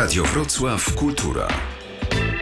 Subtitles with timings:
[0.00, 1.48] Radio Wrocław Kultura.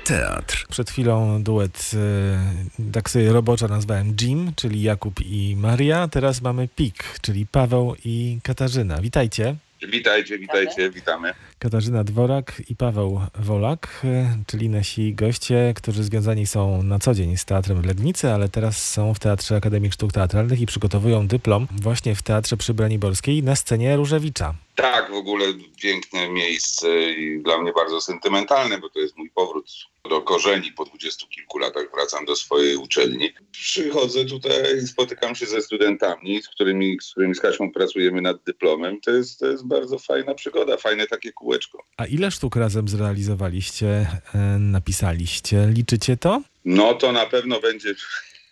[0.05, 0.67] Teatr.
[0.71, 6.09] Przed chwilą duet, e, tak sobie roboczo nazwałem Jim, czyli Jakub i Maria.
[6.09, 9.01] Teraz mamy Pik, czyli Paweł i Katarzyna.
[9.01, 9.57] Witajcie.
[9.89, 11.35] Witajcie, witajcie, witamy.
[11.59, 17.37] Katarzyna Dworak i Paweł Wolak, e, czyli nasi goście, którzy związani są na co dzień
[17.37, 21.67] z teatrem w Legnicy, ale teraz są w Teatrze Akademii Sztuk Teatralnych i przygotowują dyplom
[21.83, 24.55] właśnie w Teatrze przy Braniborskiej na scenie Różewicza.
[24.75, 25.47] Tak, w ogóle
[25.83, 29.71] piękne miejsce i dla mnie bardzo sentymentalne, bo to jest mój powrót
[30.09, 30.73] do korzeni.
[30.73, 33.33] Po dwudziestu kilku latach wracam do swojej uczelni.
[33.53, 39.01] Przychodzę tutaj, spotykam się ze studentami, z którymi, z którymi z Kasią pracujemy nad dyplomem.
[39.01, 41.79] To jest, to jest bardzo fajna przygoda, fajne takie kółeczko.
[41.97, 45.67] A ile sztuk razem zrealizowaliście, e, napisaliście?
[45.67, 46.43] Liczycie to?
[46.65, 47.95] No to na pewno będzie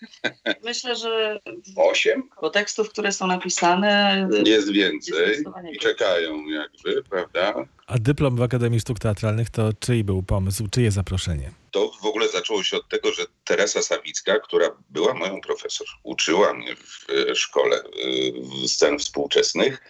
[0.64, 1.40] Myślę, że
[1.76, 7.54] osiem, bo tekstów, które są napisane, jest więcej i czekają jakby, prawda?
[7.86, 11.50] A dyplom w Akademii Sztuk Teatralnych to czyj był pomysł, czyje zaproszenie?
[11.76, 16.54] To w ogóle zaczęło się od tego, że Teresa Sawicka, która była moją profesor, uczyła
[16.54, 19.82] mnie w e, szkole e, scen współczesnych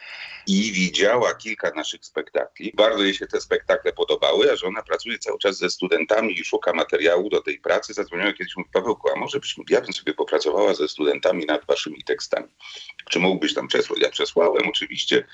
[0.46, 2.72] i widziała kilka naszych spektakli.
[2.74, 6.44] Bardzo jej się te spektakle podobały, a że ona pracuje cały czas ze studentami i
[6.44, 7.94] szuka materiału do tej pracy.
[7.94, 12.04] Zadzwoniła kiedyś, mówi, Pawełku, a może byśmy, ja bym sobie popracowała ze studentami nad waszymi
[12.04, 12.48] tekstami.
[13.10, 14.00] Czy mógłbyś tam przesłać?
[14.00, 15.26] Ja przesłałem oczywiście.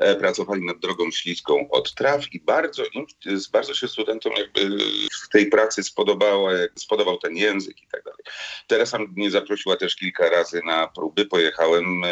[0.00, 3.06] E, pracowali nad drogą śliską od traw i bardzo, im,
[3.52, 4.78] bardzo się studentom jakby
[5.24, 8.20] w tej pracy spodobała, jak spodobał ten język i tak dalej.
[8.66, 11.26] Teresa mnie zaprosiła też kilka razy na próby.
[11.26, 12.10] Pojechałem, e,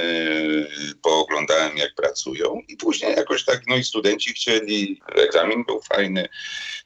[1.03, 6.29] pooglądałem jak pracują i później jakoś tak, no i studenci chcieli, egzamin był fajny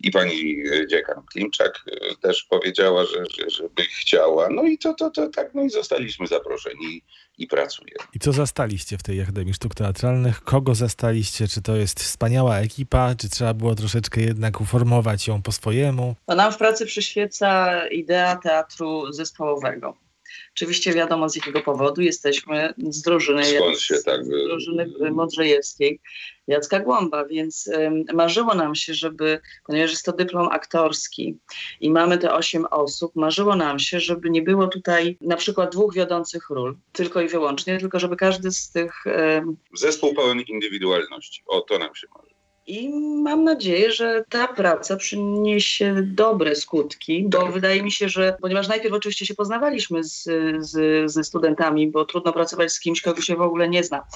[0.01, 1.85] i pani e, dziekan Klimczak
[2.21, 4.49] też powiedziała, że, że, żeby chciała.
[4.51, 7.03] No i to, to, to tak, no i zostaliśmy zaproszeni
[7.39, 7.99] i pracujemy.
[8.15, 10.45] I co zastaliście w tej Akademii Sztuk Teatralnych?
[10.45, 11.49] Kogo zastaliście?
[11.49, 13.15] Czy to jest wspaniała ekipa?
[13.15, 16.17] Czy trzeba było troszeczkę jednak uformować ją po swojemu?
[16.29, 20.02] No nam w pracy przyświeca idea teatru zespołowego.
[20.57, 24.25] Oczywiście wiadomo z jakiego powodu jesteśmy z drużyny, Skąd się tak...
[24.25, 26.01] z drużyny Modrzejewskiej
[26.47, 27.71] Jacka Głąba, więc
[28.15, 31.39] marzyło nam się, żeby, ponieważ jest to dyplom aktorski
[31.81, 35.95] i mamy te osiem osób, marzyło nam się, żeby nie było tutaj na przykład dwóch
[35.95, 39.05] wiodących ról, tylko i wyłącznie, tylko żeby każdy z tych
[39.75, 41.43] Zespół pełen indywidualności.
[41.47, 42.33] O, to nam się marzy.
[42.67, 42.91] I
[43.43, 48.95] mam nadzieję, że ta praca przyniesie dobre skutki, bo wydaje mi się, że ponieważ najpierw
[48.95, 53.41] oczywiście się poznawaliśmy z, z, ze studentami, bo trudno pracować z kimś, kogo się w
[53.41, 54.07] ogóle nie zna.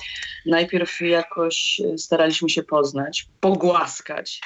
[0.46, 4.40] Najpierw jakoś staraliśmy się poznać, pogłaskać.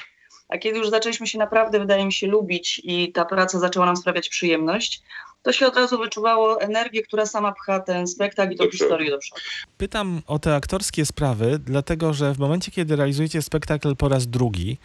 [0.48, 3.96] A kiedy już zaczęliśmy się naprawdę, wydaje mi się, lubić i ta praca zaczęła nam
[3.96, 5.02] sprawiać przyjemność,
[5.42, 9.18] to się od razu wyczuwało energię, która sama pcha ten spektakl i tą historię do
[9.18, 9.40] przodu.
[9.78, 14.78] Pytam o te aktorskie sprawy, dlatego że w momencie, kiedy realizujecie spektakl po raz drugi,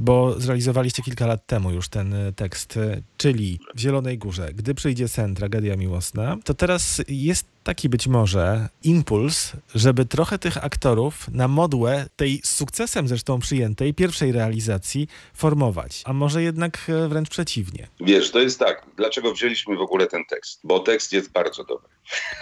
[0.00, 4.74] bo zrealizowaliście kilka lat temu już ten e, tekst, e, czyli w Zielonej Górze, gdy
[4.74, 11.28] przyjdzie sen, tragedia miłosna, to teraz jest taki być może impuls, żeby trochę tych aktorów
[11.28, 17.28] na modłę tej z sukcesem zresztą przyjętej pierwszej realizacji formować, a może jednak e, wręcz
[17.28, 17.88] przeciwnie.
[18.00, 18.86] Wiesz, to jest tak.
[18.96, 20.60] Dlaczego wzięliśmy w ogóle ten tekst?
[20.64, 21.88] Bo tekst jest bardzo dobry.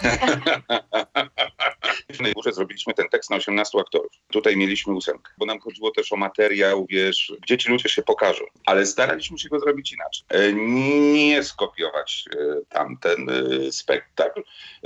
[2.13, 4.11] W górze zrobiliśmy ten tekst na 18 aktorów.
[4.31, 8.43] Tutaj mieliśmy ósemkę, bo nam chodziło też o materiał, wiesz, gdzie ci ludzie się pokażą.
[8.65, 10.25] Ale staraliśmy się go zrobić inaczej.
[10.29, 12.37] E, Nie skopiować e,
[12.69, 14.43] tamten e, spektakl,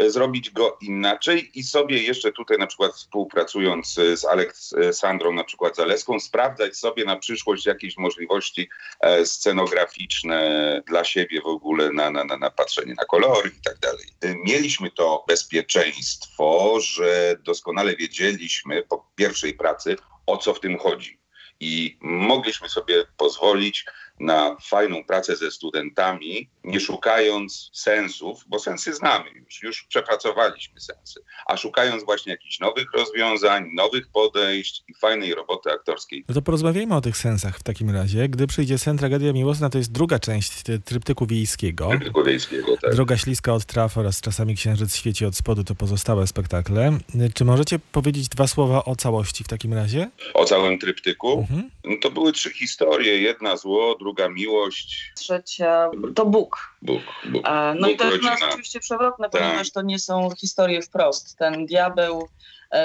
[0.08, 6.20] zrobić go inaczej i sobie jeszcze tutaj na przykład współpracując z Aleksandrą, na przykład Zaleską,
[6.20, 8.70] sprawdzać sobie na przyszłość jakieś możliwości
[9.26, 14.06] scenograficzne dla siebie w ogóle na, na, na, na patrzenie na kolory i tak dalej.
[14.46, 21.23] Mieliśmy to bezpieczeństwo, że doskonale wiedzieliśmy po pierwszej pracy, o co w tym chodzi.
[21.60, 23.86] I mogliśmy sobie pozwolić
[24.20, 31.20] na fajną pracę ze studentami, nie szukając sensów, bo sensy znamy już, już przepracowaliśmy sensy,
[31.48, 36.26] a szukając właśnie jakichś nowych rozwiązań, nowych podejść i fajnej roboty aktorskiej.
[36.28, 38.30] No to porozmawiajmy o tych sensach w takim razie.
[38.30, 41.90] Gdy przyjdzie sen, tragedia miłosna, to jest druga część ty- tryptyku wiejskiego.
[42.02, 42.96] Tylko wiejskiego, tak.
[42.96, 46.98] Droga śliska od traw oraz czasami księżyc świeci od spodu to pozostałe spektakle.
[47.34, 50.10] Czy możecie powiedzieć dwa słowa o całości w takim razie?
[50.34, 51.43] O całym tryptyku.
[51.44, 51.70] Mhm.
[51.84, 53.18] No to były trzy historie.
[53.18, 55.12] Jedna zło, druga miłość.
[55.16, 56.76] Trzecia to Bóg.
[56.82, 59.42] Bóg, Bóg, A, no i Bóg, to jest oczywiście przewrotne, Tak.
[59.42, 61.38] ponieważ to nie są historie wprost.
[61.38, 62.28] Ten diabeł, e,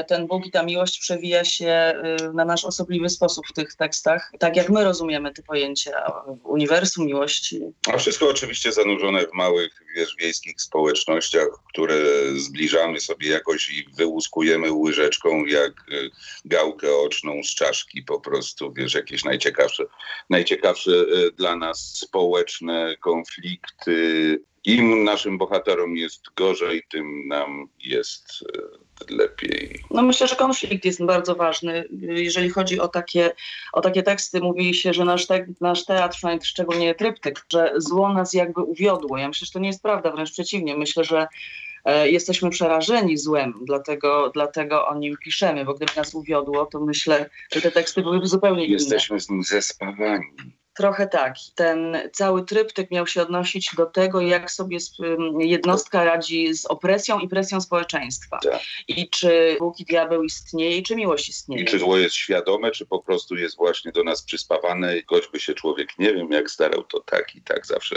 [0.09, 4.33] ten Bóg i ta miłość przewija się e, na nasz osobliwy sposób w tych tekstach,
[4.39, 6.13] tak jak my rozumiemy te pojęcia
[6.45, 7.61] uniwersum, miłości.
[7.93, 11.95] A wszystko oczywiście zanurzone w małych, wiesz, wiejskich społecznościach, które
[12.37, 16.11] zbliżamy sobie jakoś i wyłuskujemy łyżeczką jak y,
[16.45, 19.85] gałkę oczną z czaszki po prostu, wiesz, jakieś najciekawsze,
[20.31, 24.41] najciekawsze y, dla nas społeczne konflikty.
[24.65, 29.85] Im naszym bohaterom jest gorzej, tym nam jest y, lepiej.
[29.91, 31.89] No myślę, że konflikt jest bardzo ważny.
[32.01, 33.31] Jeżeli chodzi o takie,
[33.73, 38.35] o takie teksty, mówi się, że nasz, te, nasz teatr, szczególnie tryptyk, że zło nas
[38.35, 39.19] jakby uwiodło.
[39.19, 40.77] Ja myślę, że to nie jest prawda, wręcz przeciwnie.
[40.77, 41.27] Myślę, że
[41.85, 47.31] e, jesteśmy przerażeni złem, dlatego, dlatego o nim piszemy, bo gdyby nas uwiodło, to myślę,
[47.53, 48.75] że te teksty byłyby zupełnie inne.
[48.75, 50.25] Jesteśmy z nim zespawani.
[50.79, 51.35] Trochę tak.
[51.55, 54.79] Ten cały tryptyk miał się odnosić do tego, jak sobie
[55.39, 58.39] jednostka radzi z opresją i presją społeczeństwa.
[58.43, 58.61] Tak.
[58.89, 61.63] I czy Bóg i diabeł istnieje, i czy miłość istnieje.
[61.63, 65.41] I czy zło jest świadome, czy po prostu jest właśnie do nas przyspawane i choćby
[65.41, 67.97] się człowiek nie wiem jak starał, to tak i tak zawsze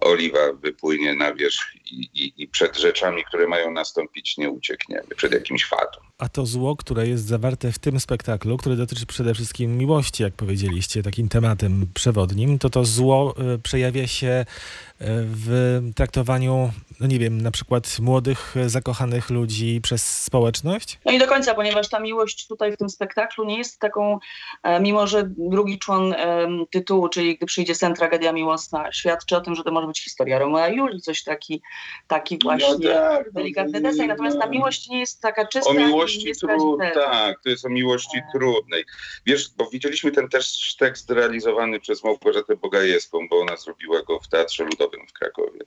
[0.00, 5.32] oliwa wypłynie na wierzch i, i, i przed rzeczami, które mają nastąpić nie uciekniemy, przed
[5.32, 6.02] jakimś fatum.
[6.18, 10.34] A to zło, które jest zawarte w tym spektaklu, które dotyczy przede wszystkim miłości, jak
[10.34, 14.44] powiedzieliście, takim tematem przewodnim, to to zło y, przejawia się y,
[15.08, 20.98] w traktowaniu, no nie wiem, na przykład młodych, zakochanych ludzi przez społeczność?
[21.04, 24.18] No i do końca, ponieważ ta miłość tutaj w tym spektaklu nie jest taką,
[24.62, 29.40] e, mimo że drugi człon em, tytułu, czyli gdy przyjdzie sen, tragedia miłosna, świadczy o
[29.40, 31.62] tym, że to może być historia Romea i Julii, coś taki,
[32.06, 34.06] taki właśnie tak, no, delikatny deseń.
[34.08, 38.20] Natomiast ta miłość nie jest taka czysta O miłości trudnej, tak, to jest o miłości
[38.20, 38.32] Tak.
[38.32, 38.84] trudnej.
[39.26, 44.28] Wiesz, bo widzieliśmy ten też tekst realizowany przez Małgorzatę Bogajewską, bo ona zrobiła go w
[44.28, 45.60] Teatrze Ludowym w Krakowie.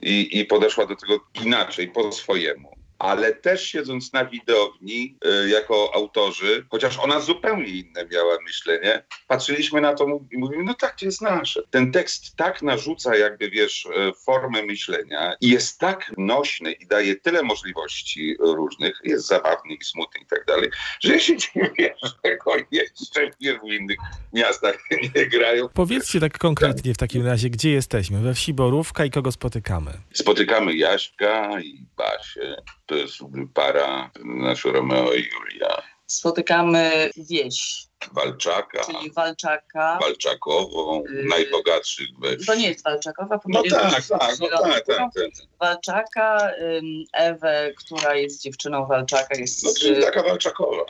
[0.00, 2.76] I, i podeszła do tego inaczej, po swojemu.
[2.98, 9.80] Ale też siedząc na widowni y, jako autorzy, chociaż ona zupełnie inne miała myślenie, patrzyliśmy
[9.80, 11.62] na to i mówimy, no tak, to jest nasze.
[11.70, 17.16] Ten tekst tak narzuca jakby, wiesz, e, formę myślenia i jest tak nośny i daje
[17.16, 20.70] tyle możliwości różnych, jest zabawny i smutny i tak dalej,
[21.00, 23.98] że ja się dziwię, że go jeszcze w wielu innych
[24.32, 24.78] miastach
[25.14, 25.68] nie grają.
[25.68, 28.20] Powiedzcie tak konkretnie w takim razie, gdzie jesteśmy?
[28.20, 29.90] We wsi Borówka i kogo spotykamy?
[30.12, 32.56] Spotykamy Jaśka i Basię.
[32.86, 33.14] To jest
[33.54, 35.82] para, nasz Romeo i Julia.
[36.06, 39.98] Spotykamy wieś, Walczaka, czyli Walczaka.
[40.02, 42.46] Walczakową, Yy, najbogatszych we wsi.
[42.46, 45.30] To nie jest Walczakowa, No powiedzieli, tak, że tak, no tak, tak, tak.
[45.60, 50.82] Walczaka, ym, Ewę, która jest dziewczyną Walczaka, jest No czyli taka Walczakowa.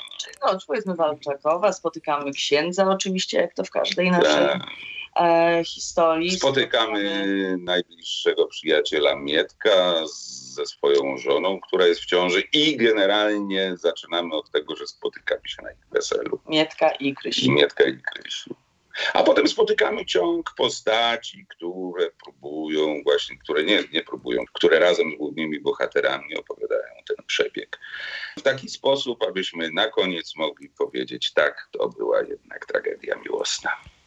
[0.44, 4.62] no, powiedzmy Walczakowa, spotykamy księdza oczywiście, jak to w każdej naszej Tak.
[5.20, 6.30] e, historii.
[6.38, 14.34] Spotykamy najbliższego przyjaciela Mietka z- ze swoją żoną, która jest w ciąży i generalnie zaczynamy
[14.34, 16.40] od tego, że spotykamy się na ich weselu.
[16.48, 17.50] Mietka i Krysi.
[17.50, 18.54] Mietka i Krysiu.
[19.14, 25.18] A potem spotykamy ciąg postaci, które próbują, właśnie, które nie, nie próbują, które razem z
[25.18, 27.78] głównymi bohaterami opowiadają ten przebieg.
[28.38, 33.70] W taki sposób, abyśmy na koniec mogli powiedzieć, tak, to była jednak tragedia miłosna.